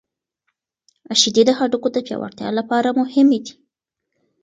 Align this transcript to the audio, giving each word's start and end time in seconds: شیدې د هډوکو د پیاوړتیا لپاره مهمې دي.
شیدې 1.21 1.43
د 1.47 1.51
هډوکو 1.59 1.87
د 1.93 1.97
پیاوړتیا 2.05 2.49
لپاره 2.59 2.89
مهمې 2.99 3.39
دي. 3.45 3.53